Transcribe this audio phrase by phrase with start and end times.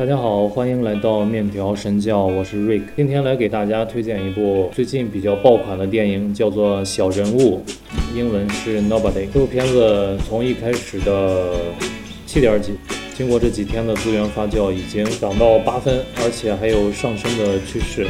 [0.00, 2.84] 大家好，欢迎来到面条神教，我是 Rick。
[2.96, 7.62] 今天来给大家推荐一部最近比较爆款的电影，叫做《小人物》，
[8.16, 9.26] 英文是 Nobody。
[9.30, 11.52] 这部片子从一开始的
[12.24, 12.72] 七点几，
[13.14, 18.06] 经过这几天的资源发酵，已经涨到八分，而且还有上升的趋势。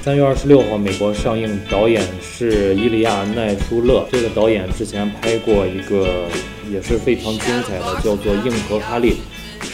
[0.00, 4.06] 三月二十六号，美国上映，导演是伊利亚奈舒勒。
[4.10, 6.24] 这个导演之前拍过一个
[6.72, 9.10] 也是非常精彩的，叫做《硬核哈利》。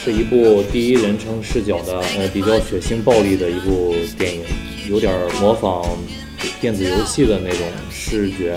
[0.02, 4.40] 是一部第一人称视角的，呃，比较血腥暴力的一部电影，
[4.88, 5.84] 有点模仿
[6.58, 7.60] 电子游戏的那种
[7.90, 8.56] 视觉。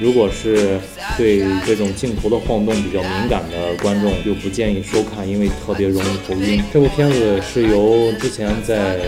[0.00, 0.80] 如果是
[1.18, 6.62] 对这种镜头的晃动比较敏感的观众，就不建议收看，因为特别容易头晕。
[6.72, 8.96] 这部片子是由之前在《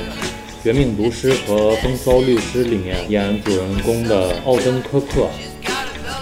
[0.62, 5.28] 绝命毒师》和《风骚律师》里面演主人公的奥登科克。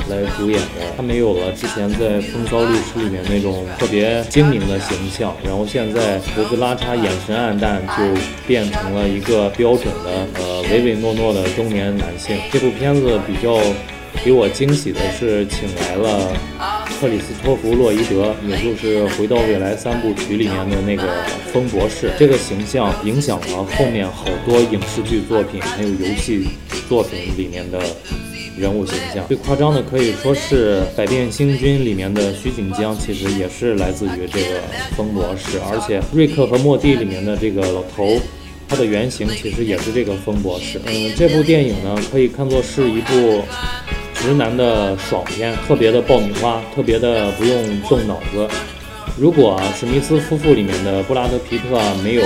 [0.09, 12.37] 来主演的，他没有了之前在《风骚律师》里面那种特别精明的形象，然后现在胡子拉碴、眼神黯淡，就变成了一个标准的呃唯唯诺诺的中年男性。
[12.51, 13.59] 这部片子比较
[14.24, 16.32] 给我惊喜的是，请来了
[17.01, 21.02] 克里斯托弗·洛伊德，也就是《回到未来》三部曲里面的那个
[21.52, 22.10] 风博士。
[22.19, 26.49] 这个形象影响了后面好多影视剧作品，还有游戏
[26.88, 27.79] 作品里面的。
[28.59, 34.60] 人物形象最夸张的可以说是《百变星君》里面的徐锦江，其实也是来自于这个
[34.96, 35.59] 风博士。
[35.70, 38.20] 而且《瑞克和莫蒂》里面的这个老头，
[38.68, 40.80] 他的原型其实也是这个风博士。
[40.86, 43.42] 嗯，这部电影呢，可以看作是一部
[44.14, 48.48] 直男的爽片，特别的爆米花，特别的不用动脑子。
[49.16, 52.23] 如果史密斯夫妇里面的布拉德皮特没有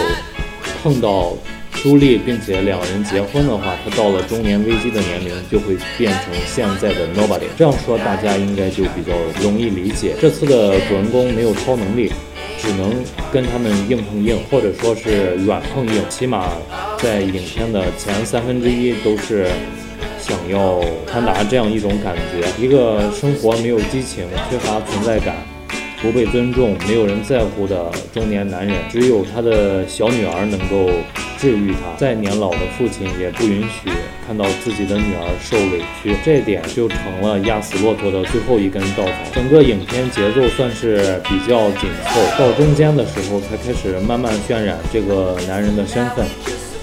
[0.83, 1.37] 碰到。
[1.83, 7.47] 朱莉，并且两人结婚的话，他到了中年危机的年龄，就会变成现在的 nobody。
[7.59, 10.15] 这样说大家应该就比较容易理解。
[10.21, 12.13] 这次的主人公没有超能力，
[12.57, 12.95] 只能
[13.33, 16.09] 跟他们硬碰硬，或者说是软碰硬。
[16.09, 16.53] 起码
[16.99, 19.49] 在影片的前三分之一都是
[20.21, 25.35] 想要传达这样一种感觉：一个生活没有激情、缺乏存在感。
[26.01, 30.91] 不被尊重、没有人在乎的中年男人，只有他的小女儿能够
[31.43, 31.99] 治愈他。
[31.99, 33.91] 再年老的父亲也不允许
[34.25, 39.13] 看到自己的女儿受委屈，这点就成了压死骆驼的最后一根稻草。
[39.35, 46.25] 整个影片节奏算是比较紧凑，到中间的时候才开始慢慢渲染这个男人的身份。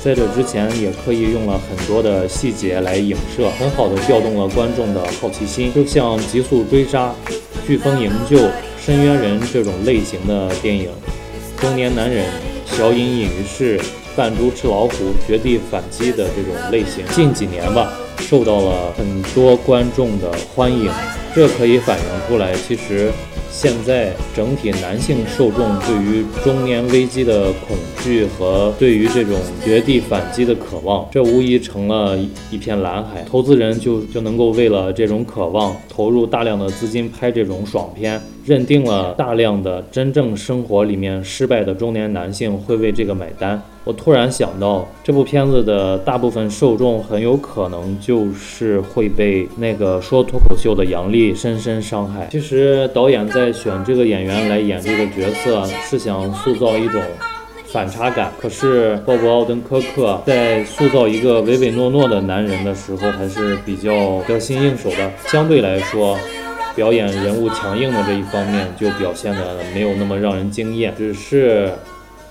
[0.03, 7.13] 在这之前，也刻意用了很多的细节来影射，很好的调动了观众的好奇心，就像《极速追杀》
[7.69, 8.37] 《飓风营救》。
[8.81, 10.89] 深渊人这种类型的电影，
[11.57, 12.25] 中年男人
[12.65, 13.79] 小隐隐于市、
[14.19, 20.91] 扮猪吃老虎、绝地反击的这种类型，近几年吧，受到了很多观众的欢迎。
[21.33, 23.09] 这可以反映出来，其实。
[23.51, 29.35] 现在整体男性受众对于中年危机的恐惧和对于这种
[29.65, 32.15] 绝地反击的渴望，这无疑成了
[32.51, 33.23] 一片蓝海。
[33.23, 43.59] 投资人就就能够为了这种渴望投入大量的资金拍这种爽片，认定了大量的真正生活里面失败的中年男性会为这个买单。
[43.85, 52.27] 我突然想到，这部片子的大部分受众很有可能就是会被那个说脱口秀的杨笠深深伤害。
[52.29, 57.01] 其实导演在选这个演员来演这个角色，是想塑造一种
[57.65, 58.31] 反差感。
[58.39, 65.11] 可是鲍勃·奥登科克在塑造一个唯唯诺诺的男人的时候，还是比较得心应手的。
[65.25, 66.15] 相对来说，
[66.75, 71.71] 表演人物强硬的这一方面就表现的没有那么让人惊艳，只是。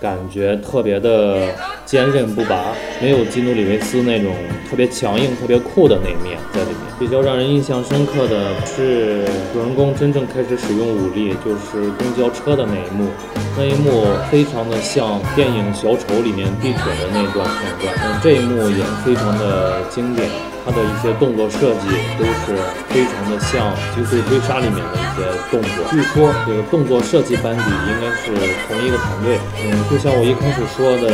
[0.00, 1.48] 感觉特别的
[1.84, 2.72] 坚韧不拔，
[3.03, 4.32] 没有基努里维斯那种
[4.70, 6.77] 特别强硬、特别酷的那一面在里面。
[6.98, 13.09] 比较让人印象深刻的是，主人公真正开始使用武力，就是公交车的那一幕。
[13.56, 20.28] 那一幕非常的像电影《小丑》里面地铁的那段片段，嗯，这一幕也非常的经典。
[20.64, 21.87] 他的一些动作设计
[22.19, 22.58] 都是
[22.91, 25.84] 非常的像《极速追杀》里面的一些动作。
[25.91, 28.34] 据说这个动作设计班底应该是
[28.66, 29.38] 同一个团队。
[29.64, 31.08] 嗯，就像我一开始说的，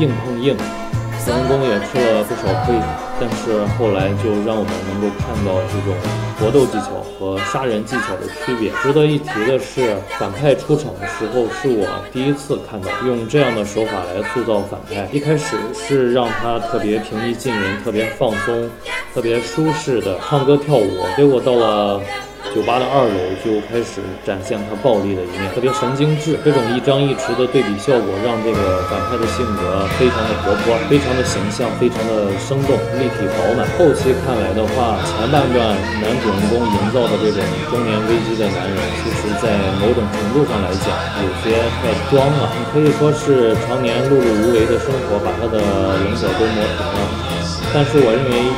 [0.00, 0.56] 硬碰硬。
[1.24, 2.74] 主人公也吃了不少亏，
[3.22, 5.94] 但是后来就让我们能够看到这种
[6.40, 8.72] 搏斗技巧和杀人技巧的区别。
[8.82, 15.08] 值得一提的是，反派出场的时候是我第一次看到用这样的手法来塑造反派。
[15.12, 18.68] 一开始是让他特别平易近人、特别放松、
[19.14, 22.00] 特别舒适的唱歌跳舞，结果到了
[22.52, 26.36] 酒吧的二楼就开始展现他暴力的一面，特别神经质。
[26.44, 33.64] 这种一张一弛的对比效果，让这个反派的性格非常的活泼，非常的形象，非常的生动、立体饱满。
[33.80, 35.64] 后期看来的话，前半段
[36.04, 37.40] 男主人公营造的这种
[37.72, 40.92] 中年危机的男人，其实在某种程度上来讲，
[41.24, 42.52] 有些太装了。
[42.52, 45.56] 你可以说是常年碌碌无为的生活，把他的
[46.04, 47.00] 棱角都磨平了。
[47.72, 48.52] 但是我认为。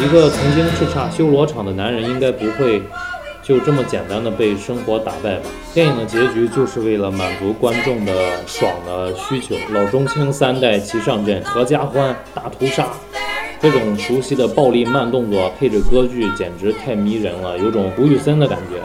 [0.00, 2.80] 一个曾经叱咤修罗场的男人，应该不会
[3.48, 5.48] 就这么简单的被生活打败吧？
[5.72, 8.12] 电影的结局就是为了满足观众的
[8.46, 12.88] 爽的需求，老中青三代齐上阵，合家欢，大屠杀，
[13.58, 18.82] 这种熟悉的暴力慢动作配着歌剧，简直太迷人了，有种吴宇森的感觉。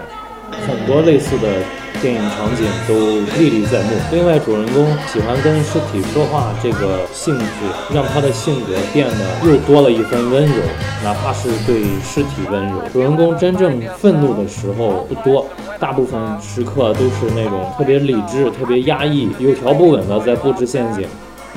[0.66, 1.83] 很多类似的。
[2.04, 2.94] 电影场景都
[3.40, 3.92] 历历在目。
[4.12, 7.46] 另外，主人公喜欢跟尸体说话，这个兴趣
[7.94, 10.56] 让他的性格变得又多了一分温柔，
[11.02, 12.76] 哪怕是对尸体温柔。
[12.92, 15.48] 主人公真正愤怒的时候不多，
[15.80, 21.08] 大部分时刻都是那种特别理智、特别压抑、有条不紊的在布置陷阱，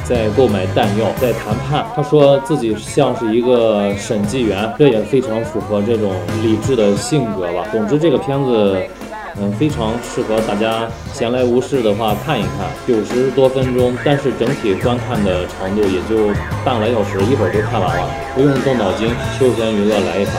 [0.04, 1.84] 在购买弹药，在谈判。
[1.96, 7.66] 他说自己像是一个审计员，这也非常符合这种理智的性格吧。
[7.72, 8.80] 总之，这个片子。
[9.38, 16.32] 嗯，非常适合大家闲来无事的话看一看，九十多分钟，但是整体观看的长度也就
[16.64, 20.32] 半个来小时，一会儿就看完了，不用动脑筋，休闲娱乐来一发。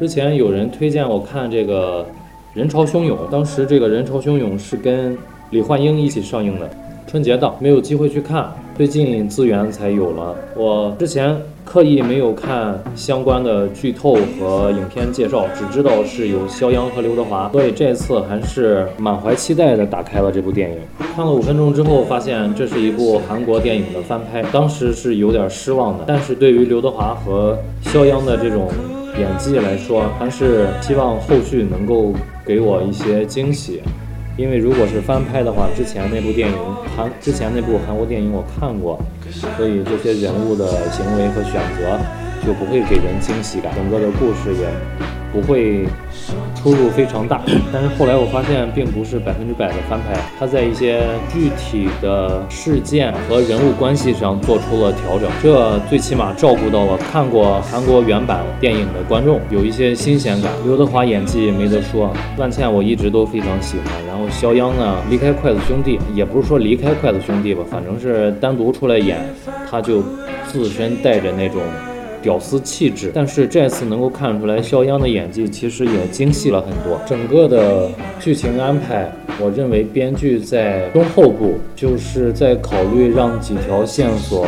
[0.00, 2.02] 之前有人推荐我看这个
[2.54, 5.14] 《人潮汹涌》，当时这个《人潮汹涌》是跟
[5.50, 6.66] 李焕英一起上映的，
[7.06, 10.34] 春节档没有机会去看，最近资源才有了。
[10.56, 11.36] 我之前
[11.66, 20.78] 刻意没有看相关的剧透和影片介绍，只知道是有肖央和刘德华，所以这次还是满怀期待的打开了这部电影。
[21.14, 26.04] 看了五分钟之后，发现这是一部韩国电影的翻拍，当时是有点失望的。
[26.06, 28.66] 但是对于刘德华和肖央的这种。
[29.18, 32.12] 演技来说，还是希望后续能够
[32.44, 33.82] 给我一些惊喜，
[34.36, 36.54] 因为如果是翻拍的话，之前那部电影
[36.96, 38.98] 韩之前那部韩国电影我看过，
[39.56, 41.98] 所以这些人物的行为和选择
[42.46, 45.09] 就不会给人惊喜感，整个的故事也。
[45.32, 45.84] 不会
[46.54, 47.40] 出入非常大，
[47.72, 51.00] 但是后来我发现并不是百分之百的翻拍，他在一些
[51.32, 60.50] 具体的事件和人物关系上做出了调整，这最起码照顾到了看过韩国原版电影的观众，有一些新鲜感。
[60.64, 69.18] 刘德华演技没得说，万茜我一直都非常喜欢，然后肖央呢，离开筷子兄弟，也不是说离开筷子兄弟吧，反正是单独出来演，
[69.70, 70.02] 他就
[70.46, 71.62] 自身带着那种。
[72.22, 77.00] 屌丝气质，但是这次能够看出来肖央的演技其实也精细了很多。
[77.06, 77.88] 整个的
[78.18, 84.46] 剧情安排，我认为编剧在中后部就是在考虑让几条线索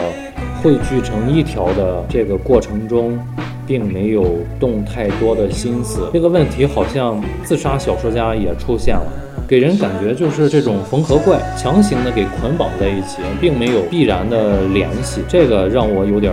[0.62, 3.18] 汇聚成一条的这个过程中，
[3.66, 6.08] 并没有动太多的心思。
[6.12, 9.06] 这个问题好像自杀小说家也出现了。
[9.52, 16.32] 给人感觉就是这种缝合怪，强行的给捆绑在一起，并没有必然的联系，这个让我有点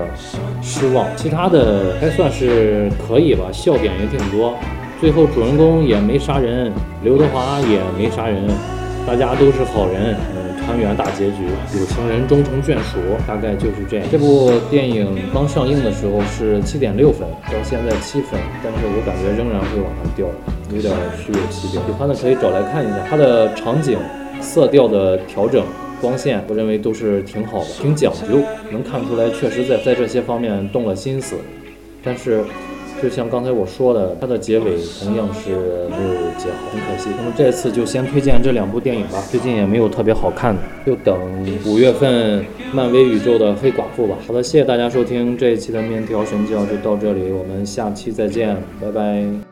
[0.62, 1.06] 失望。
[1.18, 4.56] 其他的还算是可以吧，笑点也挺多。
[5.02, 6.72] 最后主人公也没杀人，
[7.04, 8.48] 刘德华也没杀人，
[9.06, 10.16] 大家都是好人。
[10.70, 11.48] 团圆大结局，
[11.80, 14.06] 有情人终成眷属，大概就是这样。
[14.12, 20.28] 这部电影刚上映的时候是七点六分，到现在七分，但是我感觉仍然会往上掉，
[20.72, 21.82] 有点虚有其表。
[21.88, 23.98] 喜欢的可以找来看一下，它的场景、
[24.42, 25.66] 色调的调整、
[26.00, 28.38] 光线，我认为都是挺好的，挺讲究，
[28.72, 31.36] 能看出来确实在在这些方面动了心思，
[32.04, 32.44] 但是。
[33.02, 35.50] 就像刚才我说的，它的结尾同样是
[35.90, 37.10] 没有结好，很可惜。
[37.18, 41.18] 那么这次就先推荐这两部电影吧，最近也没有特别好看的，就等
[41.66, 44.16] 五月份漫威宇宙的黑寡妇吧。
[44.28, 49.49] 好的，谢谢大家收听这一期的面条神教，就到这里，我们下期再见，拜拜。